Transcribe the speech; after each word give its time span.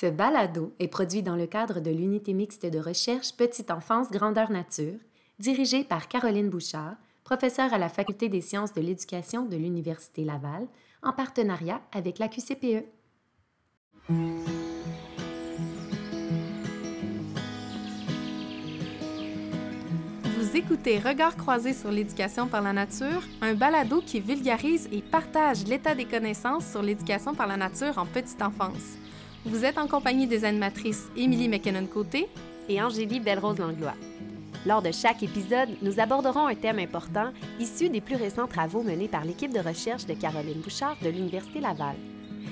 Ce 0.00 0.06
balado 0.06 0.72
est 0.78 0.88
produit 0.88 1.22
dans 1.22 1.36
le 1.36 1.46
cadre 1.46 1.80
de 1.80 1.90
l'unité 1.90 2.32
mixte 2.32 2.64
de 2.64 2.78
recherche 2.78 3.36
Petite 3.36 3.70
enfance 3.70 4.10
grandeur 4.10 4.50
nature, 4.50 4.98
dirigée 5.38 5.84
par 5.84 6.08
Caroline 6.08 6.48
Bouchard, 6.48 6.96
professeure 7.22 7.74
à 7.74 7.76
la 7.76 7.90
Faculté 7.90 8.30
des 8.30 8.40
sciences 8.40 8.72
de 8.72 8.80
l'éducation 8.80 9.44
de 9.44 9.56
l'Université 9.56 10.24
Laval, 10.24 10.66
en 11.02 11.12
partenariat 11.12 11.82
avec 11.92 12.18
la 12.18 12.28
QCPE. 12.28 12.86
Vous 20.24 20.56
écoutez 20.56 20.98
Regards 20.98 21.36
croisés 21.36 21.74
sur 21.74 21.90
l'éducation 21.90 22.46
par 22.48 22.62
la 22.62 22.72
nature, 22.72 23.22
un 23.42 23.52
balado 23.52 24.00
qui 24.00 24.20
vulgarise 24.20 24.88
et 24.92 25.02
partage 25.02 25.66
l'état 25.66 25.94
des 25.94 26.06
connaissances 26.06 26.70
sur 26.70 26.80
l'éducation 26.80 27.34
par 27.34 27.46
la 27.46 27.58
nature 27.58 27.98
en 27.98 28.06
petite 28.06 28.40
enfance. 28.40 28.99
Vous 29.46 29.64
êtes 29.64 29.78
en 29.78 29.86
compagnie 29.86 30.26
des 30.26 30.44
animatrices 30.44 31.08
Émilie 31.16 31.48
McKinnon-Côté 31.48 32.28
et 32.68 32.82
Angélie 32.82 33.20
Belle-Rose-Langlois. 33.20 33.94
Lors 34.66 34.82
de 34.82 34.92
chaque 34.92 35.22
épisode, 35.22 35.70
nous 35.80 35.98
aborderons 35.98 36.46
un 36.46 36.54
thème 36.54 36.78
important 36.78 37.30
issu 37.58 37.88
des 37.88 38.02
plus 38.02 38.16
récents 38.16 38.46
travaux 38.46 38.82
menés 38.82 39.08
par 39.08 39.24
l'équipe 39.24 39.52
de 39.52 39.60
recherche 39.60 40.04
de 40.04 40.12
Caroline 40.12 40.60
Bouchard 40.60 40.98
de 41.02 41.08
l'Université 41.08 41.58
Laval. 41.60 41.96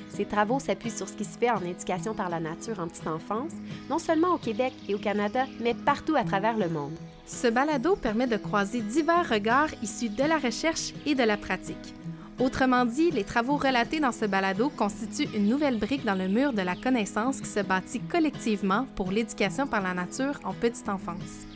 Ces 0.08 0.24
travaux 0.24 0.60
s'appuient 0.60 0.90
sur 0.90 1.06
ce 1.06 1.12
qui 1.12 1.26
se 1.26 1.36
fait 1.36 1.50
en 1.50 1.62
éducation 1.62 2.14
par 2.14 2.30
la 2.30 2.40
nature 2.40 2.80
en 2.80 2.88
petite 2.88 3.06
enfance, 3.06 3.52
non 3.90 3.98
seulement 3.98 4.32
au 4.32 4.38
Québec 4.38 4.72
et 4.88 4.94
au 4.94 4.98
Canada, 4.98 5.44
mais 5.60 5.74
partout 5.74 6.16
à 6.16 6.24
travers 6.24 6.56
le 6.56 6.70
monde. 6.70 6.96
Ce 7.26 7.48
balado 7.48 7.96
permet 7.96 8.26
de 8.26 8.38
croiser 8.38 8.80
divers 8.80 9.28
regards 9.28 9.74
issus 9.82 10.08
de 10.08 10.24
la 10.24 10.38
recherche 10.38 10.94
et 11.04 11.14
de 11.14 11.22
la 11.22 11.36
pratique. 11.36 11.94
Autrement 12.40 12.84
dit, 12.84 13.10
les 13.10 13.24
travaux 13.24 13.56
relatés 13.56 13.98
dans 13.98 14.12
ce 14.12 14.24
balado 14.24 14.68
constituent 14.70 15.28
une 15.34 15.48
nouvelle 15.48 15.76
brique 15.76 16.04
dans 16.04 16.14
le 16.14 16.28
mur 16.28 16.52
de 16.52 16.62
la 16.62 16.76
connaissance 16.76 17.40
qui 17.40 17.48
se 17.48 17.60
bâtit 17.60 17.98
collectivement 18.00 18.86
pour 18.94 19.10
l'éducation 19.10 19.66
par 19.66 19.82
la 19.82 19.92
nature 19.92 20.38
en 20.44 20.52
petite 20.52 20.88
enfance. 20.88 21.46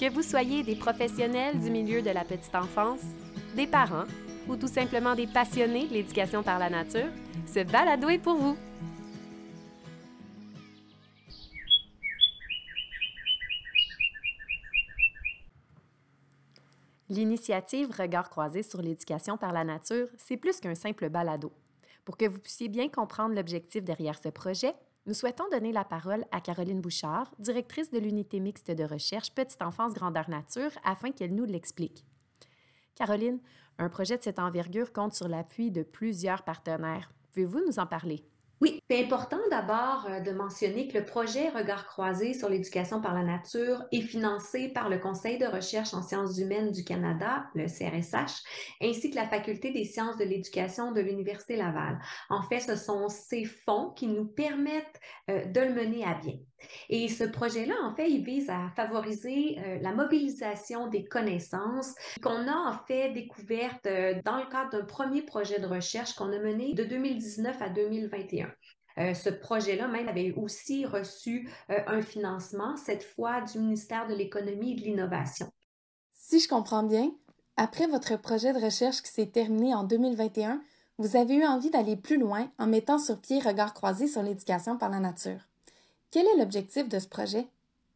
Que 0.00 0.10
vous 0.10 0.22
soyez 0.22 0.64
des 0.64 0.74
professionnels 0.74 1.60
du 1.60 1.70
milieu 1.70 2.02
de 2.02 2.10
la 2.10 2.24
petite 2.24 2.54
enfance, 2.56 3.00
des 3.54 3.68
parents 3.68 4.06
ou 4.48 4.56
tout 4.56 4.66
simplement 4.66 5.14
des 5.14 5.28
passionnés 5.28 5.86
de 5.86 5.94
l'éducation 5.94 6.42
par 6.42 6.58
la 6.58 6.70
nature, 6.70 7.08
ce 7.46 7.62
balado 7.62 8.08
est 8.08 8.18
pour 8.18 8.36
vous. 8.36 8.56
L'initiative 17.10 17.90
Regard 17.90 18.28
croisé 18.28 18.62
sur 18.62 18.82
l'éducation 18.82 19.38
par 19.38 19.52
la 19.52 19.64
nature, 19.64 20.08
c'est 20.18 20.36
plus 20.36 20.60
qu'un 20.60 20.74
simple 20.74 21.08
balado. 21.08 21.52
Pour 22.04 22.18
que 22.18 22.26
vous 22.28 22.38
puissiez 22.38 22.68
bien 22.68 22.88
comprendre 22.88 23.34
l'objectif 23.34 23.82
derrière 23.82 24.18
ce 24.18 24.28
projet, 24.28 24.74
nous 25.06 25.14
souhaitons 25.14 25.48
donner 25.50 25.72
la 25.72 25.84
parole 25.84 26.26
à 26.32 26.42
Caroline 26.42 26.82
Bouchard, 26.82 27.32
directrice 27.38 27.90
de 27.90 27.98
l'unité 27.98 28.40
mixte 28.40 28.70
de 28.70 28.84
recherche 28.84 29.34
Petite 29.34 29.62
enfance 29.62 29.94
grandeur 29.94 30.28
nature, 30.28 30.70
afin 30.84 31.10
qu'elle 31.10 31.34
nous 31.34 31.46
l'explique. 31.46 32.04
Caroline, 32.94 33.40
un 33.78 33.88
projet 33.88 34.18
de 34.18 34.22
cette 34.22 34.38
envergure 34.38 34.92
compte 34.92 35.14
sur 35.14 35.28
l'appui 35.28 35.70
de 35.70 35.82
plusieurs 35.82 36.42
partenaires. 36.42 37.10
Pouvez-vous 37.30 37.64
nous 37.66 37.78
en 37.78 37.86
parler? 37.86 38.22
Oui, 38.60 38.82
c'est 38.90 39.04
important 39.04 39.38
d'abord 39.52 40.06
euh, 40.08 40.18
de 40.18 40.32
mentionner 40.32 40.88
que 40.88 40.98
le 40.98 41.04
projet 41.04 41.48
Regard 41.50 41.86
croisé 41.86 42.34
sur 42.34 42.48
l'éducation 42.48 43.00
par 43.00 43.14
la 43.14 43.22
nature 43.22 43.84
est 43.92 44.00
financé 44.00 44.68
par 44.68 44.88
le 44.88 44.98
Conseil 44.98 45.38
de 45.38 45.46
recherche 45.46 45.94
en 45.94 46.02
sciences 46.02 46.38
humaines 46.38 46.72
du 46.72 46.82
Canada, 46.82 47.46
le 47.54 47.66
CRSH, 47.66 48.42
ainsi 48.82 49.10
que 49.10 49.16
la 49.16 49.28
Faculté 49.28 49.70
des 49.70 49.84
sciences 49.84 50.16
de 50.16 50.24
l'éducation 50.24 50.90
de 50.90 51.00
l'Université 51.00 51.54
Laval. 51.54 52.00
En 52.30 52.42
fait, 52.42 52.58
ce 52.58 52.74
sont 52.74 53.08
ces 53.08 53.44
fonds 53.44 53.90
qui 53.90 54.08
nous 54.08 54.26
permettent 54.26 55.00
euh, 55.30 55.44
de 55.44 55.60
le 55.60 55.74
mener 55.74 56.04
à 56.04 56.14
bien. 56.14 56.34
Et 56.88 57.08
ce 57.08 57.24
projet-là, 57.24 57.74
en 57.82 57.94
fait, 57.94 58.10
il 58.10 58.24
vise 58.24 58.50
à 58.50 58.70
favoriser 58.76 59.58
euh, 59.58 59.78
la 59.80 59.92
mobilisation 59.92 60.88
des 60.88 61.04
connaissances 61.04 61.94
qu'on 62.22 62.48
a 62.48 62.54
en 62.54 62.78
fait 62.86 63.12
découvertes 63.12 63.88
dans 64.24 64.38
le 64.38 64.50
cadre 64.50 64.70
d'un 64.72 64.84
premier 64.84 65.22
projet 65.22 65.60
de 65.60 65.66
recherche 65.66 66.14
qu'on 66.14 66.32
a 66.32 66.38
mené 66.38 66.74
de 66.74 66.84
2019 66.84 67.62
à 67.62 67.68
2021. 67.68 68.50
Euh, 68.98 69.14
ce 69.14 69.30
projet-là 69.30 69.86
même 69.86 70.08
avait 70.08 70.32
aussi 70.32 70.84
reçu 70.84 71.48
euh, 71.70 71.78
un 71.86 72.02
financement, 72.02 72.76
cette 72.76 73.04
fois 73.04 73.40
du 73.42 73.58
ministère 73.58 74.08
de 74.08 74.14
l'Économie 74.14 74.72
et 74.72 74.74
de 74.74 74.80
l'Innovation. 74.80 75.46
Si 76.12 76.40
je 76.40 76.48
comprends 76.48 76.82
bien, 76.82 77.12
après 77.56 77.86
votre 77.86 78.16
projet 78.16 78.52
de 78.52 78.58
recherche 78.58 79.02
qui 79.02 79.10
s'est 79.10 79.26
terminé 79.26 79.74
en 79.74 79.84
2021, 79.84 80.60
vous 80.98 81.16
avez 81.16 81.36
eu 81.36 81.46
envie 81.46 81.70
d'aller 81.70 81.96
plus 81.96 82.18
loin 82.18 82.50
en 82.58 82.66
mettant 82.66 82.98
sur 82.98 83.20
pied 83.20 83.38
Regard 83.38 83.72
croisé 83.72 84.08
sur 84.08 84.22
l'éducation 84.22 84.76
par 84.76 84.90
la 84.90 84.98
nature. 84.98 85.47
Quel 86.10 86.26
est 86.26 86.38
l'objectif 86.38 86.88
de 86.88 86.98
ce 86.98 87.08
projet? 87.08 87.46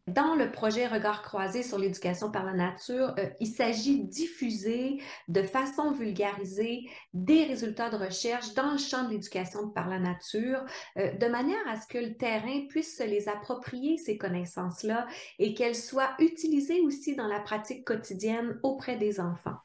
Dans 0.08 0.34
le 0.34 0.50
projet 0.50 0.88
Regard 0.88 1.22
croisé 1.22 1.62
sur 1.62 1.78
l'éducation 1.78 2.30
par 2.30 2.44
la 2.44 2.52
nature, 2.52 3.14
euh, 3.18 3.30
il 3.38 3.46
s'agit 3.46 4.02
de 4.02 4.08
diffuser 4.08 5.00
de 5.28 5.44
façon 5.44 5.92
vulgarisée 5.92 6.90
des 7.14 7.44
résultats 7.44 7.88
de 7.88 7.96
recherche 7.96 8.52
dans 8.54 8.72
le 8.72 8.78
champ 8.78 9.04
de 9.04 9.10
l'éducation 9.10 9.70
par 9.70 9.88
la 9.88 10.00
nature, 10.00 10.64
euh, 10.98 11.12
de 11.12 11.26
manière 11.28 11.66
à 11.68 11.80
ce 11.80 11.86
que 11.86 11.98
le 11.98 12.16
terrain 12.16 12.66
puisse 12.68 12.98
se 12.98 13.04
les 13.04 13.28
approprier, 13.28 13.96
ces 13.96 14.18
connaissances-là, 14.18 15.06
et 15.38 15.54
qu'elles 15.54 15.76
soient 15.76 16.14
utilisées 16.18 16.80
aussi 16.80 17.14
dans 17.14 17.28
la 17.28 17.40
pratique 17.40 17.86
quotidienne 17.86 18.58
auprès 18.64 18.96
des 18.96 19.20
enfants. 19.20 19.56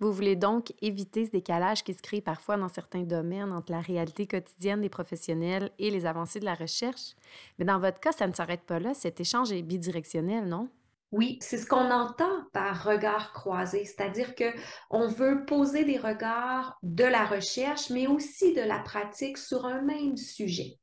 Vous 0.00 0.12
voulez 0.12 0.36
donc 0.36 0.72
éviter 0.80 1.26
ce 1.26 1.32
décalage 1.32 1.82
qui 1.82 1.92
se 1.92 2.02
crée 2.02 2.20
parfois 2.20 2.56
dans 2.56 2.68
certains 2.68 3.02
domaines 3.02 3.52
entre 3.52 3.72
la 3.72 3.80
réalité 3.80 4.26
quotidienne 4.26 4.80
des 4.80 4.88
professionnels 4.88 5.70
et 5.78 5.90
les 5.90 6.06
avancées 6.06 6.38
de 6.38 6.44
la 6.44 6.54
recherche. 6.54 7.14
Mais 7.58 7.64
dans 7.64 7.80
votre 7.80 7.98
cas, 7.98 8.12
ça 8.12 8.28
ne 8.28 8.32
s'arrête 8.32 8.62
pas 8.62 8.78
là. 8.78 8.94
Cet 8.94 9.20
échange 9.20 9.50
est 9.50 9.62
bidirectionnel, 9.62 10.46
non? 10.46 10.68
Oui, 11.10 11.38
c'est 11.40 11.56
ce 11.56 11.66
qu'on 11.66 11.90
entend 11.90 12.44
par 12.52 12.84
regard 12.84 13.32
croisé, 13.32 13.86
c'est-à-dire 13.86 14.34
que 14.34 14.44
on 14.90 15.08
veut 15.08 15.46
poser 15.46 15.84
des 15.84 15.96
regards 15.96 16.78
de 16.82 17.04
la 17.04 17.24
recherche, 17.24 17.88
mais 17.88 18.06
aussi 18.06 18.52
de 18.52 18.60
la 18.60 18.78
pratique 18.80 19.38
sur 19.38 19.64
un 19.64 19.80
même 19.80 20.18
sujet. 20.18 20.78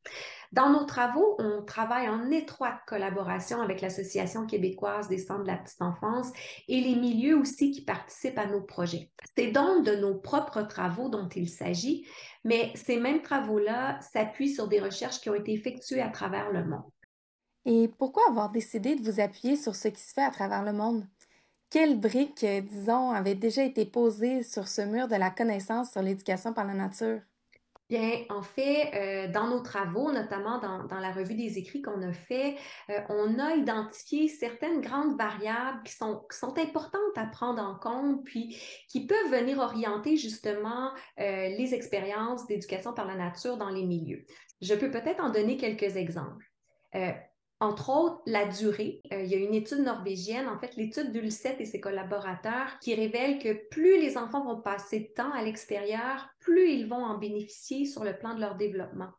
Dans 0.55 0.69
nos 0.69 0.85
travaux, 0.85 1.35
on 1.37 1.63
travaille 1.63 2.07
en 2.07 2.31
étroite 2.31 2.79
collaboration 2.87 3.61
avec 3.61 3.81
l'Association 3.81 4.45
québécoise 4.45 5.09
des 5.09 5.17
centres 5.17 5.43
de 5.43 5.47
la 5.47 5.57
petite 5.57 5.81
enfance 5.81 6.31
et 6.69 6.79
les 6.79 6.95
milieux 6.95 7.37
aussi 7.37 7.71
qui 7.71 7.83
participent 7.83 8.37
à 8.37 8.45
nos 8.45 8.61
projets. 8.61 9.11
C'est 9.35 9.51
donc 9.51 9.83
de 9.85 9.97
nos 9.97 10.15
propres 10.15 10.61
travaux 10.61 11.09
dont 11.09 11.27
il 11.27 11.49
s'agit, 11.49 12.07
mais 12.45 12.71
ces 12.73 12.97
mêmes 12.97 13.21
travaux-là 13.21 13.99
s'appuient 13.99 14.53
sur 14.53 14.69
des 14.69 14.79
recherches 14.79 15.19
qui 15.19 15.29
ont 15.29 15.35
été 15.35 15.51
effectuées 15.51 16.01
à 16.01 16.07
travers 16.07 16.49
le 16.53 16.63
monde. 16.63 16.89
Et 17.65 17.89
pourquoi 17.89 18.23
avoir 18.29 18.49
décidé 18.49 18.95
de 18.95 19.03
vous 19.03 19.19
appuyer 19.19 19.57
sur 19.57 19.75
ce 19.75 19.89
qui 19.89 20.01
se 20.01 20.13
fait 20.13 20.23
à 20.23 20.31
travers 20.31 20.63
le 20.63 20.71
monde? 20.71 21.05
Quelles 21.69 21.99
briques, 21.99 22.45
disons, 22.45 23.11
avaient 23.11 23.35
déjà 23.35 23.65
été 23.65 23.85
posées 23.85 24.41
sur 24.41 24.69
ce 24.69 24.83
mur 24.83 25.09
de 25.09 25.15
la 25.15 25.31
connaissance 25.31 25.91
sur 25.91 26.01
l'éducation 26.01 26.53
par 26.53 26.63
la 26.65 26.75
nature? 26.75 27.19
Bien, 27.87 28.23
en 28.29 28.41
fait, 28.41 28.91
euh, 28.95 29.31
dans 29.31 29.47
nos 29.47 29.59
travaux, 29.59 30.11
notamment 30.11 30.57
dans, 30.57 30.99
la 30.99 31.11
revue 31.11 31.35
des 31.35 31.59
écrits 31.59 31.83
qu'on 31.83 32.01
a 32.01 32.13
fait, 32.13 32.55
euh, 32.89 32.99
on 33.09 33.37
a 33.37 33.53
identifié 33.53 34.27
certaines 34.27 34.81
grandes 34.81 35.15
variables 35.19 35.83
qui 35.83 35.93
sont, 35.93 36.25
importantes 36.57 37.15
à 37.15 37.27
prendre 37.27 37.61
en 37.61 37.75
compte, 37.75 38.23
puis 38.23 38.57
qui 38.89 39.05
peuvent 39.05 39.29
venir 39.29 39.59
orienter 39.59 40.17
justement 40.17 40.91
euh, 41.19 41.49
les 41.49 41.75
expériences 41.75 42.47
d'éducation 42.47 42.91
par 42.91 43.05
la 43.05 43.15
nature 43.15 43.57
dans 43.57 43.69
les 43.69 43.83
milieux. 43.83 44.25
Je 44.61 44.73
peux 44.73 44.89
peut-être 44.89 45.23
en 45.23 45.29
donner 45.29 45.57
quelques 45.57 45.95
exemples. 45.95 46.51
Entre 47.61 47.89
autres, 47.89 48.21
la 48.25 48.45
durée. 48.45 49.01
Euh, 49.13 49.21
il 49.21 49.31
y 49.31 49.35
a 49.35 49.37
une 49.37 49.53
étude 49.53 49.79
norvégienne, 49.79 50.47
en 50.47 50.59
fait, 50.59 50.75
l'étude 50.75 51.11
d'Ulset 51.11 51.55
et 51.59 51.65
ses 51.65 51.79
collaborateurs, 51.79 52.77
qui 52.81 52.93
révèle 52.93 53.39
que 53.39 53.67
plus 53.69 53.99
les 53.99 54.17
enfants 54.17 54.43
vont 54.43 54.61
passer 54.61 54.99
de 54.99 55.13
temps 55.15 55.31
à 55.31 55.41
l'extérieur, 55.41 56.27
plus 56.39 56.71
ils 56.71 56.87
vont 56.87 57.03
en 57.03 57.17
bénéficier 57.17 57.85
sur 57.85 58.03
le 58.03 58.17
plan 58.17 58.35
de 58.35 58.41
leur 58.41 58.55
développement. 58.55 59.09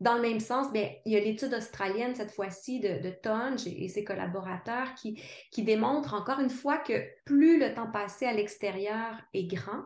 Dans 0.00 0.14
le 0.14 0.22
même 0.22 0.40
sens, 0.40 0.72
bien, 0.72 0.90
il 1.04 1.12
y 1.12 1.16
a 1.16 1.20
l'étude 1.20 1.52
australienne, 1.52 2.14
cette 2.14 2.30
fois-ci, 2.30 2.80
de, 2.80 3.02
de 3.02 3.10
Tonge 3.10 3.66
et, 3.66 3.86
ses 3.88 4.02
collaborateurs, 4.04 4.94
qui, 4.94 5.20
qui 5.50 5.62
démontre 5.62 6.14
encore 6.14 6.40
une 6.40 6.48
fois 6.48 6.78
que 6.78 7.04
plus 7.26 7.58
le 7.58 7.74
temps 7.74 7.90
passé 7.90 8.24
à 8.24 8.32
l'extérieur 8.32 9.20
est 9.34 9.44
grand, 9.44 9.84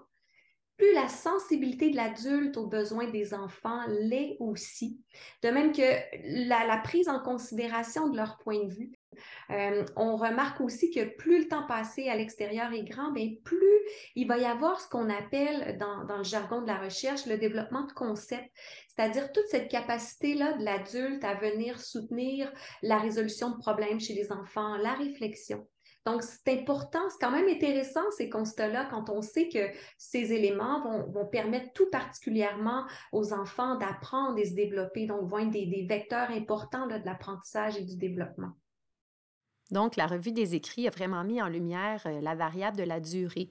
plus 0.76 0.93
la 0.93 1.09
sensibilité 1.09 1.91
de 1.91 1.97
l'adulte 1.97 2.56
aux 2.56 2.67
besoins 2.67 3.09
des 3.09 3.35
enfants 3.35 3.82
l'est 3.88 4.37
aussi. 4.41 5.00
De 5.43 5.50
même 5.50 5.73
que 5.73 5.82
la, 6.25 6.79
prise 6.79 7.09
en 7.09 7.21
considération 7.21 8.09
de 8.09 8.17
leur 8.17 8.38
point 8.38 8.65
de 8.65 8.73
vue. 8.73 8.93
Euh, 9.50 9.85
on 9.94 10.17
remarque 10.17 10.61
aussi 10.61 10.91
que 10.91 11.05
plus 11.17 11.44
le 11.44 11.49
temps 11.49 11.67
passé 11.69 12.09
à 12.09 12.17
l'extérieur 12.17 12.73
est 12.73 12.82
grand, 12.82 13.12
bien, 13.12 13.31
plus 13.44 13.79
il 14.17 14.26
va 14.26 14.38
y 14.38 14.44
avoir 14.44 14.81
ce 14.81 14.88
qu'on 14.88 15.09
appelle 15.09 15.79
dans, 15.79 16.05
dans, 16.05 16.19
le 16.19 16.25
jargon 16.25 16.62
de 16.62 16.67
la 16.67 16.79
recherche 16.79 17.26
le 17.26 17.38
développement 17.38 17.87
de 17.87 17.93
concepts, 17.93 18.50
c'est-à-dire 18.88 19.31
toute 19.31 19.47
cette 19.47 19.71
capacité-là 19.71 20.55
de 20.55 20.65
l'adulte 20.65 21.23
à 21.23 21.35
venir 21.35 21.79
soutenir 21.81 22.53
la 22.82 22.99
résolution 22.99 23.50
de 23.50 23.59
problèmes 23.59 24.00
chez 24.00 24.15
les 24.15 24.32
enfants, 24.32 24.76
la 24.79 24.94
réflexion 24.94 25.65
Donc, 26.05 26.23
c'est 26.23 26.61
important, 26.61 27.01
c'est 27.09 27.19
quand 27.19 27.31
même 27.31 27.49
intéressant 27.49 28.03
ces 28.17 28.29
constats-là 28.29 28.87
quand 28.91 29.09
on 29.09 29.23
sait 29.23 29.49
que 29.49 29.71
ces 29.97 30.33
éléments 30.33 30.83
vont, 31.09 31.27
permettre 31.27 31.73
tout 31.73 31.89
particulièrement 31.91 32.85
aux 33.11 33.33
enfants 33.33 33.77
d'apprendre 33.77 34.39
et 34.39 34.45
se 34.45 34.55
développer, 34.55 35.06
donc 35.06 35.27
vont 35.27 35.39
être 35.39 35.51
des, 35.51 35.87
vecteurs 35.89 36.31
importants 36.31 36.87
de 36.87 36.97
l'apprentissage 37.05 37.79
et 37.79 37.85
du 37.85 37.97
développement. 37.97 38.53
Donc, 39.71 39.97
la 39.97 40.06
revue 40.06 40.33
des 40.33 40.55
écrits 40.55 40.87
a 40.87 40.91
vraiment 40.91 41.25
mis 41.25 41.41
en 41.41 41.49
lumière 41.49 42.03
euh, 42.05 42.21
la 42.21 42.35
variable 42.35 42.77
de 42.77 42.83
la 42.83 43.00
durée. 43.00 43.50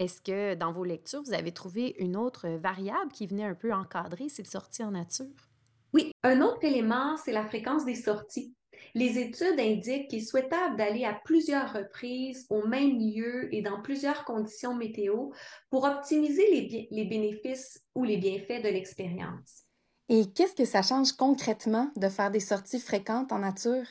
Est-ce 0.00 0.20
que 0.20 0.54
dans 0.54 0.72
vos 0.72 0.84
lectures, 0.84 1.22
vous 1.22 1.32
avez 1.32 1.52
trouvé 1.52 1.94
une 1.98 2.16
autre 2.16 2.48
variable 2.48 3.12
qui 3.12 3.28
venait 3.28 3.44
un 3.44 3.54
peu 3.54 3.72
encadrer 3.72 4.28
ces 4.28 4.44
sorties 4.44 4.82
en 4.82 4.90
nature? 4.90 5.48
Oui, 5.92 6.10
un 6.24 6.40
autre 6.40 6.64
élément, 6.64 7.16
c'est 7.16 7.32
la 7.32 7.46
fréquence 7.46 7.84
des 7.84 7.94
sorties. 7.94 8.52
Les 8.94 9.18
études 9.18 9.58
indiquent 9.58 10.08
qu'il 10.08 10.18
est 10.18 10.26
souhaitable 10.26 10.76
d'aller 10.76 11.04
à 11.04 11.14
plusieurs 11.14 11.72
reprises 11.72 12.46
au 12.50 12.66
même 12.66 12.98
lieu 12.98 13.54
et 13.54 13.62
dans 13.62 13.80
plusieurs 13.80 14.24
conditions 14.24 14.74
météo 14.74 15.30
pour 15.70 15.84
optimiser 15.84 16.88
les, 16.90 17.04
bénéfices 17.04 17.82
ou 17.94 18.04
les 18.04 18.18
bienfaits 18.18 18.62
de 18.62 18.68
l'expérience. 18.68 19.62
Et 20.10 20.30
qu'est-ce 20.34 20.54
que 20.54 20.66
ça 20.66 20.82
change 20.82 21.12
concrètement 21.12 21.90
de 21.96 22.08
faire 22.10 22.30
des 22.30 22.40
sorties 22.40 22.80
fréquentes 22.80 23.32
en 23.32 23.38
nature? 23.38 23.86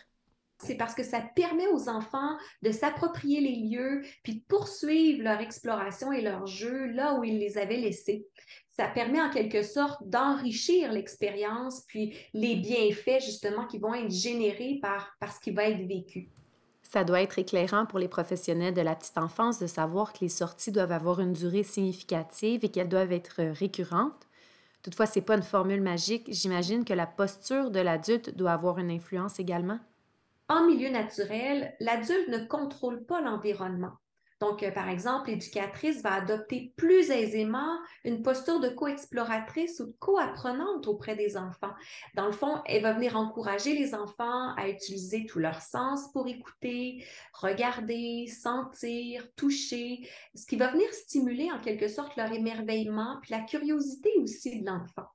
C'est 0.64 0.76
parce 0.76 0.94
que 0.94 1.04
ça 1.04 1.22
permet 1.36 1.68
aux 1.68 1.90
enfants 1.90 2.38
de 2.62 2.72
s'approprier 2.72 3.42
les 3.42 3.56
lieux, 3.56 4.02
puis 4.24 4.36
de 4.36 4.42
poursuivre 4.48 5.24
leur 5.24 5.40
exploration 5.40 6.12
et 6.12 6.22
leur 6.22 6.46
jeu 6.48 6.88
là 6.88 7.16
où 7.16 7.24
ils 7.24 7.40
les 7.40 7.58
avaient 7.58 7.78
laissés. 7.78 8.26
Ça 8.70 8.88
permet 8.88 9.22
en 9.22 9.30
quelque 9.30 9.64
sorte 9.64 10.02
d'enrichir 10.08 10.92
l'expérience, 10.92 11.84
puis 11.88 12.16
les 12.34 12.56
bienfaits 12.56 13.24
justement 13.24 13.68
qui 13.68 13.80
vont 13.80 13.94
être 13.94 14.12
générés 14.12 14.80
par, 14.82 15.12
par 15.20 15.34
ce 15.34 15.40
qui 15.40 15.52
va 15.52 15.66
être 15.66 15.86
vécu. 15.88 16.30
Ça 16.82 17.04
doit 17.04 17.22
être 17.22 17.40
éclairant 17.40 17.86
pour 17.86 18.00
les 18.00 18.08
professionnels 18.08 18.74
de 18.74 18.82
la 18.82 18.96
petite 18.96 19.18
enfance 19.18 19.60
de 19.60 19.68
savoir 19.68 20.12
que 20.12 20.20
les 20.22 20.30
sorties 20.30 20.72
doivent 20.72 20.92
avoir 20.92 21.22
une 21.22 21.32
durée 21.34 21.64
significative 21.64 22.66
et 22.66 22.70
qu'elles 22.70 22.90
doivent 22.90 23.14
être 23.14 23.42
récurrentes. 23.44 24.28
Toutefois, 24.84 25.06
ce 25.06 25.20
n'est 25.20 25.26
pas 25.26 25.36
une 25.36 25.44
formule 25.44 25.82
magique. 25.82 26.28
J'imagine 26.30 26.84
que 26.84 26.94
la 26.94 27.06
posture 27.06 27.72
de 27.72 27.80
l'adulte 27.80 28.36
doit 28.36 28.52
avoir 28.52 28.80
une 28.80 28.92
influence 28.92 29.40
également. 29.40 29.80
En 30.52 30.66
milieu 30.66 30.90
naturel, 30.90 31.74
l'adulte 31.80 32.28
ne 32.28 32.40
contrôle 32.40 33.06
pas 33.06 33.22
l'environnement. 33.22 33.94
Donc, 34.42 34.64
euh, 34.64 34.72
par 34.72 34.90
exemple, 34.90 35.30
l'éducatrice 35.30 36.02
va 36.02 36.16
adopter 36.16 36.74
plus 36.76 37.10
aisément 37.10 37.80
une 38.04 38.22
posture 38.22 38.60
de 38.60 38.68
co-exploratrice 38.68 39.80
ou 39.80 39.86
de 39.86 39.96
co-apprenante 40.00 40.90
auprès 40.90 41.16
des 41.16 41.38
enfants. 41.38 41.72
Dans 42.16 42.26
le 42.26 42.34
fond, 42.34 42.62
elle 42.66 42.82
va 42.82 42.92
venir 42.92 43.16
encourager 43.16 43.80
les 43.80 43.96
enfants 43.96 44.54
à 44.58 44.68
utiliser 44.68 45.26
tous 45.26 45.40
leurs 45.40 45.62
sens 45.62 46.12
pour 46.12 46.28
écouter, 46.28 47.06
regarder, 47.32 48.28
sentir, 48.28 49.34
toucher, 49.38 50.06
ce 50.36 50.46
qui 50.46 50.58
va 50.58 50.70
venir 50.74 50.92
stimuler 50.92 51.50
en 51.50 51.62
quelque 51.62 51.88
sorte 51.88 52.18
leur 52.18 52.34
émerveillement 52.34 53.20
puis 53.22 53.32
la 53.32 53.40
curiosité 53.40 54.10
aussi 54.18 54.60
de 54.60 54.66
l'enfant. 54.66 55.08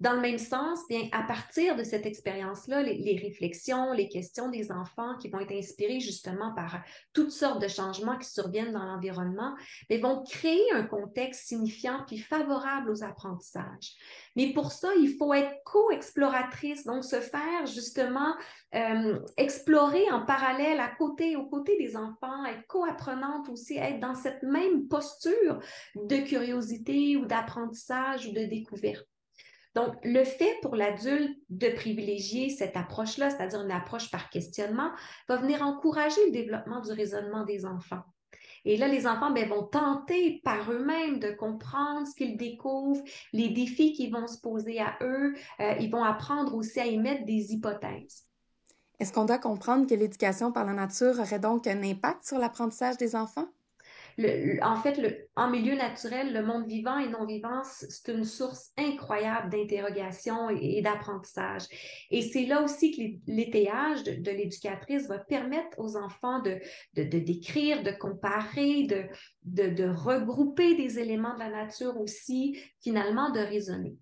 Dans 0.00 0.14
le 0.14 0.20
même 0.20 0.38
sens, 0.38 0.80
bien, 0.88 1.08
à 1.12 1.22
partir 1.22 1.76
de 1.76 1.84
cette 1.84 2.04
expérience-là, 2.04 2.82
les, 2.82 3.16
réflexions, 3.22 3.92
les 3.92 4.08
questions 4.08 4.50
des 4.50 4.72
enfants 4.72 5.16
qui 5.18 5.28
vont 5.28 5.38
être 5.38 5.52
inspirées 5.52 6.00
justement 6.00 6.52
par 6.52 6.82
toutes 7.12 7.30
sortes 7.30 7.62
de 7.62 7.68
changements 7.68 8.18
qui 8.18 8.28
surviennent 8.28 8.72
dans 8.72 8.84
l'environnement, 8.84 9.54
vont 10.02 10.24
créer 10.24 10.72
un 10.72 10.82
contexte 10.82 11.46
signifiant 11.46 12.04
puis 12.08 12.18
favorable 12.18 12.90
aux 12.90 13.04
apprentissages. 13.04 13.94
Mais 14.34 14.52
pour 14.52 14.72
ça, 14.72 14.88
il 14.98 15.16
faut 15.16 15.32
être 15.32 15.62
co-exploratrice, 15.64 16.84
donc 16.84 17.04
se 17.04 17.20
faire 17.20 17.66
justement 17.66 18.34
euh, 18.74 19.20
explorer 19.36 20.10
en 20.10 20.26
parallèle 20.26 20.80
à 20.80 20.88
côté, 20.88 21.36
aux 21.36 21.46
côtés 21.46 21.78
des 21.78 21.96
enfants, 21.96 22.44
être 22.46 22.66
co-apprenante 22.66 23.48
aussi, 23.48 23.76
être 23.76 24.00
dans 24.00 24.16
cette 24.16 24.42
même 24.42 24.88
posture 24.88 25.60
de 25.94 26.16
curiosité 26.16 27.16
ou 27.16 27.26
d'apprentissage 27.26 28.26
ou 28.26 28.32
de 28.32 28.44
découverte. 28.44 29.06
Donc, 29.74 29.94
le 30.04 30.24
fait 30.24 30.56
pour 30.62 30.76
l'adulte 30.76 31.36
de 31.50 31.68
privilégier 31.68 32.48
cette 32.48 32.76
approche-là, 32.76 33.30
c'est-à-dire 33.30 33.62
une 33.62 33.72
approche 33.72 34.10
par 34.10 34.30
questionnement, 34.30 34.90
va 35.28 35.36
venir 35.36 35.62
encourager 35.62 36.24
le 36.26 36.32
développement 36.32 36.80
du 36.80 36.92
raisonnement 36.92 37.44
des 37.44 37.66
enfants. 37.66 38.02
Et 38.64 38.76
là, 38.76 38.88
les 38.88 39.06
enfants 39.06 39.30
ben, 39.30 39.48
vont 39.48 39.64
tenter 39.64 40.40
par 40.42 40.70
eux-mêmes 40.70 41.18
de 41.18 41.30
comprendre 41.30 42.06
ce 42.06 42.14
qu'ils 42.14 42.36
découvrent, 42.36 43.02
les 43.32 43.50
défis 43.50 43.92
qui 43.92 44.10
vont 44.10 44.26
se 44.26 44.40
poser 44.40 44.80
à 44.80 44.96
eux. 45.02 45.34
Euh, 45.60 45.74
ils 45.80 45.90
vont 45.90 46.02
apprendre 46.02 46.54
aussi 46.54 46.80
à 46.80 46.86
émettre 46.86 47.26
des 47.26 47.52
hypothèses. 47.52 48.24
Est-ce 49.00 49.12
qu'on 49.12 49.24
doit 49.24 49.38
comprendre 49.38 49.86
que 49.86 49.94
l'éducation 49.94 50.52
par 50.52 50.64
la 50.64 50.72
nature 50.72 51.18
aurait 51.18 51.40
donc 51.40 51.66
un 51.66 51.82
impact 51.82 52.24
sur 52.24 52.38
l'apprentissage 52.38 52.96
des 52.96 53.16
enfants? 53.16 53.48
En 54.62 54.76
fait, 54.76 55.28
en 55.36 55.50
milieu 55.50 55.74
naturel, 55.74 56.32
le 56.32 56.44
monde 56.44 56.66
vivant 56.66 56.98
et 56.98 57.08
non 57.08 57.26
vivant, 57.26 57.62
c'est 57.64 58.12
une 58.12 58.24
source 58.24 58.70
incroyable 58.76 59.50
d'interrogation 59.50 60.50
et, 60.50 60.82
d'apprentissage. 60.82 61.62
Et 62.10 62.22
c'est 62.22 62.46
là 62.46 62.62
aussi 62.62 62.92
que 62.92 63.30
l'étayage 63.30 64.04
de, 64.04 64.30
l'éducatrice 64.30 65.08
va 65.08 65.18
permettre 65.18 65.78
aux 65.78 65.96
enfants 65.96 66.40
de, 66.40 66.60
décrire, 66.94 67.82
de 67.82 67.90
comparer, 67.90 68.86
de, 68.86 69.68
de 69.68 69.88
regrouper 69.88 70.76
des 70.76 70.98
éléments 70.98 71.34
de 71.34 71.40
la 71.40 71.50
nature 71.50 72.00
aussi, 72.00 72.58
finalement, 72.80 73.30
de 73.30 73.40
raisonner. 73.40 73.96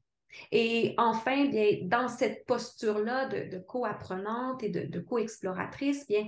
Et 0.50 0.94
enfin, 0.98 1.46
bien, 1.46 1.78
dans 1.82 2.08
cette 2.08 2.46
posture-là 2.46 3.28
de, 3.28 3.58
co-apprenante 3.58 4.62
et 4.62 4.68
de, 4.68 5.00
co-exploratrice, 5.00 6.06
bien, 6.06 6.26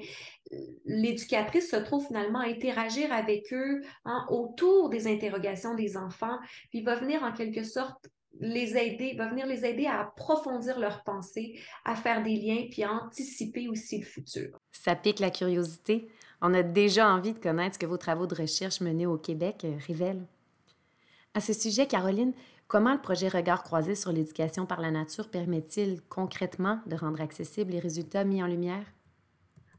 l'éducatrice 0.85 1.71
se 1.71 1.77
trouve 1.77 2.07
finalement 2.07 2.41
à 2.41 2.47
interagir 2.47 3.13
avec 3.13 3.53
eux 3.53 3.83
hein, 4.05 4.27
autour 4.29 4.89
des 4.89 5.07
interrogations 5.07 5.75
des 5.75 5.97
enfants, 5.97 6.39
puis 6.71 6.83
va 6.83 6.97
venir 6.97 7.23
en 7.23 7.33
quelque 7.33 7.65
sorte 7.65 8.09
les 8.41 8.77
aider, 8.77 9.15
va 9.17 9.29
venir 9.29 9.47
les 9.47 9.65
aider 9.65 9.87
à 9.87 10.01
approfondir 10.01 10.79
leurs 10.79 11.03
pensées, 11.05 11.59
à 11.85 11.95
faire 11.95 12.23
des 12.23 12.37
liens, 12.37 12.67
puis 12.71 12.83
à 12.83 12.93
anticiper 12.93 13.69
aussi 13.69 13.99
le 13.99 14.05
futur. 14.05 14.59
Ça 14.73 14.97
pique 14.97 15.21
la 15.21 15.31
curiosité. 15.31 16.09
On 16.41 16.53
a 16.53 16.63
déjà 16.63 17.09
envie 17.09 17.33
de 17.33 17.39
connaître 17.39 17.75
ce 17.75 17.79
que 17.79 17.87
vos 17.87 17.97
travaux 17.97 18.27
de 18.27 18.35
recherche 18.35 18.81
menés 18.81 19.07
au 19.07 19.17
Québec 19.17 19.63
euh, 19.65 19.77
révèlent. 19.87 20.27
À 21.33 21.41
ce 21.41 21.53
sujet, 21.53 21.87
Caroline, 21.87 22.33
Comment 22.67 22.95
le 22.95 23.01
projet 23.01 23.29
Regard 23.29 23.63
croisé 23.63 23.95
sur 23.95 24.11
l'éducation 24.11 24.67
par 24.67 24.81
la 24.81 24.91
nature 24.91 25.31
permet-il 25.31 26.01
concrètement 26.09 26.81
de 26.87 26.97
rendre 26.97 27.21
accessibles 27.21 27.73
les 27.73 27.79
résultats 27.79 28.25
mis 28.25 28.43
en 28.43 28.47
lumière? 28.47 28.87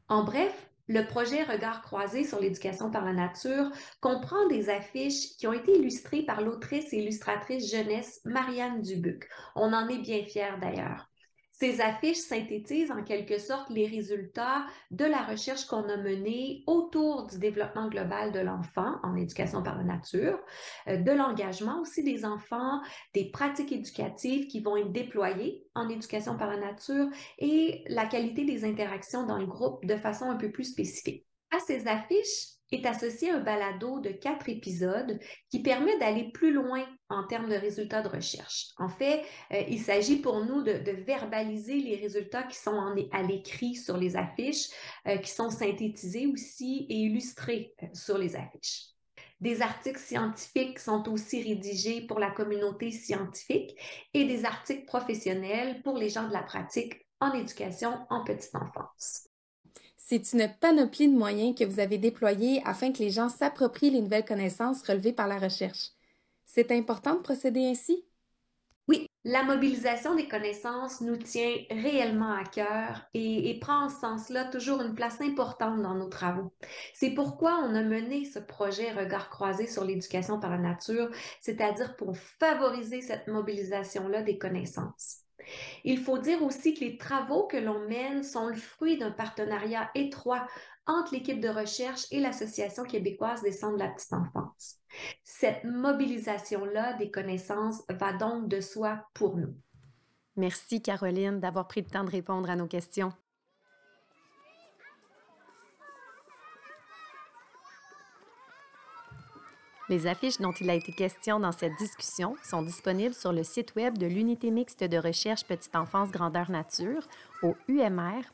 En 0.08 0.22
bref, 0.22 0.70
le 0.88 1.04
projet 1.04 1.42
Regard 1.42 1.82
croisé 1.82 2.22
sur 2.22 2.40
l'éducation 2.40 2.90
par 2.92 3.04
la 3.04 3.12
nature 3.12 3.70
comprend 4.00 4.46
des 4.46 4.70
affiches 4.70 5.36
qui 5.36 5.48
ont 5.48 5.52
été 5.52 5.76
illustrées 5.76 6.22
par 6.22 6.40
l'autrice 6.40 6.92
et 6.92 6.98
illustratrice 6.98 7.70
jeunesse 7.70 8.20
Marianne 8.24 8.82
Dubuc. 8.82 9.28
On 9.56 9.72
en 9.72 9.88
est 9.88 9.98
bien 9.98 10.24
fiers 10.24 10.56
d'ailleurs. 10.60 11.08
Ces 11.58 11.80
affiches 11.80 12.18
synthétisent 12.18 12.90
en 12.90 13.02
quelque 13.02 13.38
sorte 13.38 13.70
les 13.70 13.86
résultats 13.86 14.66
de 14.90 15.06
la 15.06 15.22
recherche 15.22 15.64
qu'on 15.64 15.88
a 15.88 15.96
menée 15.96 16.62
autour 16.66 17.26
du 17.26 17.38
développement 17.38 17.88
global 17.88 18.30
de 18.30 18.40
l'enfant 18.40 18.96
en 19.02 19.16
éducation 19.16 19.62
par 19.62 19.78
la 19.78 19.84
nature, 19.84 20.38
euh, 20.86 20.98
de 20.98 21.12
l'engagement 21.12 21.80
aussi 21.80 22.04
des 22.04 22.26
enfants, 22.26 22.82
des 23.14 23.30
pratiques 23.30 23.72
éducatives 23.72 24.48
qui 24.48 24.60
vont 24.60 24.76
être 24.76 24.92
déployées 24.92 25.64
en 25.74 25.88
éducation 25.88 26.36
par 26.36 26.50
la 26.50 26.58
nature 26.58 27.08
et 27.38 27.84
la 27.88 28.04
qualité 28.04 28.44
des 28.44 28.66
interactions 28.66 29.24
dans 29.24 29.38
le 29.38 29.46
groupe 29.46 29.82
de 29.86 29.96
façon 29.96 30.26
un 30.26 30.36
peu 30.36 30.52
plus 30.52 30.64
spécifique. 30.64 31.26
À 31.50 31.58
ces 31.60 31.88
affiches, 31.88 32.55
est 32.72 32.86
associé 32.86 33.30
un 33.30 33.40
balado 33.40 34.00
de 34.00 34.10
quatre 34.10 34.48
épisodes 34.48 35.18
qui 35.50 35.62
permet 35.62 35.98
d'aller 35.98 36.30
plus 36.32 36.52
loin 36.52 36.84
en 37.08 37.26
termes 37.26 37.48
de 37.48 37.54
résultats 37.54 38.02
de 38.02 38.08
recherche. 38.08 38.68
En 38.78 38.88
fait, 38.88 39.22
euh, 39.52 39.62
il 39.68 39.80
s'agit 39.80 40.16
pour 40.16 40.44
nous 40.44 40.62
de, 40.62 40.72
verbaliser 41.06 41.76
les 41.76 41.96
résultats 41.96 42.42
qui 42.42 42.56
sont 42.56 42.78
à 43.12 43.22
l'écrit 43.22 43.76
sur 43.76 43.96
les 43.96 44.16
affiches, 44.16 44.68
euh, 45.06 45.18
qui 45.18 45.30
sont 45.30 45.50
synthétisés 45.50 46.26
aussi 46.26 46.86
et 46.88 46.94
illustrés 46.94 47.74
euh, 47.82 47.86
sur 47.92 48.18
les 48.18 48.34
affiches. 48.34 48.86
Des 49.40 49.60
articles 49.60 50.00
scientifiques 50.00 50.78
sont 50.78 51.08
aussi 51.10 51.42
rédigés 51.42 52.06
pour 52.06 52.18
la 52.18 52.30
communauté 52.30 52.90
scientifique 52.90 53.76
et 54.14 54.24
des 54.24 54.46
articles 54.46 54.86
professionnels 54.86 55.82
pour 55.82 55.98
les 55.98 56.08
gens 56.08 56.26
de 56.26 56.32
la 56.32 56.42
pratique 56.42 57.06
en 57.20 57.32
éducation 57.32 58.06
en 58.08 58.24
petite 58.24 58.54
enfance. 58.54 59.25
C'est 60.08 60.34
une 60.34 60.48
panoplie 60.60 61.08
de 61.08 61.18
moyens 61.18 61.58
que 61.58 61.64
vous 61.64 61.80
avez 61.80 61.98
déployés 61.98 62.62
afin 62.64 62.92
que 62.92 62.98
les 62.98 63.10
gens 63.10 63.28
s'approprient 63.28 63.90
les 63.90 64.00
nouvelles 64.00 64.24
connaissances 64.24 64.86
relevées 64.86 65.12
par 65.12 65.26
la 65.26 65.36
recherche. 65.36 65.88
C'est 66.44 66.70
important 66.70 67.14
de 67.14 67.22
procéder 67.22 67.66
ainsi? 67.66 68.04
Oui, 68.86 69.08
la 69.24 69.42
mobilisation 69.42 70.14
des 70.14 70.28
connaissances 70.28 71.00
nous 71.00 71.16
tient 71.16 71.52
réellement 71.70 72.34
à 72.34 72.44
cœur 72.44 73.02
et, 73.14 73.58
prend 73.60 73.86
en 73.86 73.88
ce 73.88 73.98
sens-là 73.98 74.44
toujours 74.44 74.80
une 74.80 74.94
place 74.94 75.20
importante 75.20 75.82
dans 75.82 75.96
nos 75.96 76.08
travaux. 76.08 76.52
C'est 76.94 77.10
pourquoi 77.10 77.58
on 77.64 77.74
a 77.74 77.82
mené 77.82 78.26
ce 78.26 78.38
projet 78.38 78.92
Regard 78.92 79.28
croisé 79.28 79.66
sur 79.66 79.84
l'éducation 79.84 80.38
par 80.38 80.52
la 80.52 80.58
nature, 80.58 81.10
c'est-à-dire 81.40 81.96
pour 81.96 82.16
favoriser 82.16 83.00
cette 83.00 83.26
mobilisation-là 83.26 84.22
des 84.22 84.38
connaissances. 84.38 85.25
Il 85.84 85.98
faut 85.98 86.18
dire 86.18 86.42
aussi 86.42 86.74
que 86.74 86.80
les 86.80 86.96
travaux 86.96 87.46
que 87.46 87.56
l'on 87.56 87.86
mène 87.88 88.22
sont 88.22 88.48
le 88.48 88.54
fruit 88.54 88.98
d'un 88.98 89.10
partenariat 89.10 89.90
étroit 89.94 90.46
entre 90.86 91.14
l'équipe 91.14 91.40
de 91.40 91.48
recherche 91.48 92.06
et 92.10 92.20
l'Association 92.20 92.84
québécoise 92.84 93.42
des 93.42 93.52
centres 93.52 93.74
de 93.74 93.82
la 93.82 93.88
petite 93.88 94.12
enfance. 94.12 94.76
Cette 95.24 95.64
mobilisation-là 95.64 96.94
des 96.94 97.10
connaissances 97.10 97.82
va 97.88 98.12
donc 98.12 98.48
de 98.48 98.60
soi 98.60 99.08
pour 99.14 99.36
nous. 99.36 99.54
Merci 100.36 100.82
Caroline 100.82 101.40
d'avoir 101.40 101.66
pris 101.66 101.80
le 101.80 101.88
temps 101.88 102.04
de 102.04 102.10
répondre 102.10 102.50
à 102.50 102.56
nos 102.56 102.66
questions. 102.66 103.12
Les 109.88 110.08
affiches 110.08 110.38
dont 110.38 110.52
il 110.52 110.68
a 110.68 110.74
été 110.74 110.92
question 110.92 111.38
dans 111.38 111.52
cette 111.52 111.76
discussion 111.76 112.34
sont 112.42 112.62
disponibles 112.62 113.14
sur 113.14 113.32
le 113.32 113.44
site 113.44 113.76
web 113.76 113.96
de 113.96 114.06
l'Unité 114.06 114.50
mixte 114.50 114.82
de 114.82 114.96
recherche 114.96 115.44
Petite 115.44 115.76
Enfance 115.76 116.10
Grandeur 116.10 116.50
Nature 116.50 117.06
au 117.42 117.54
umr 117.68 118.24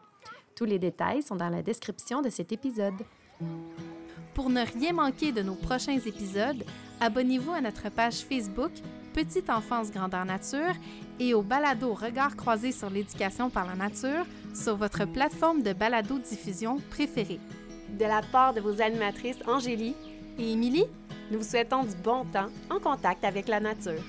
Tous 0.55 0.65
les 0.65 0.79
détails 0.79 1.22
sont 1.22 1.36
dans 1.36 1.50
la 1.50 1.62
description 1.62 2.22
de 2.22 2.29
cet 2.29 2.51
épisode. 2.51 3.05
Pour 4.34 4.50
ne 4.50 4.65
rien 4.65 4.93
manquer 4.93 5.32
de 5.32 5.43
nos 5.43 5.55
prochains 5.55 6.00
épisodes, 6.00 6.63
abonnez-vous 7.00 7.51
à 7.51 7.62
notre 7.62 7.89
page 7.89 8.22
Facebook 8.22 8.72
Petite 9.13 9.50
Enfance 9.51 9.91
Grandeur 9.91 10.25
Nature 10.25 10.74
et 11.20 11.36
au 11.36 11.43
balado 11.43 11.93
Regard 11.93 12.36
croisé 12.36 12.72
sur 12.72 12.89
l'éducation 12.89 13.50
par 13.50 13.67
la 13.67 13.75
nature 13.75 14.25
sur 14.55 14.75
votre 14.75 15.05
plateforme 15.05 15.62
de 15.62 15.72
balado 15.72 16.17
diffusion 16.17 16.79
préférée. 16.89 17.39
De 18.00 18.05
la 18.05 18.22
part 18.22 18.55
de 18.55 18.62
vos 18.62 18.82
animatrices 18.82 19.38
Angélie 19.48 19.96
et 20.39 20.51
Émilie, 20.53 20.86
nous 21.29 21.38
vous 21.38 21.43
souhaitons 21.46 21.84
du 21.84 21.96
bon 22.03 22.25
temps 22.25 22.50
en 22.72 22.79
contact 22.79 23.24
avec 23.24 23.48
la 23.48 23.60
nature. 23.60 24.01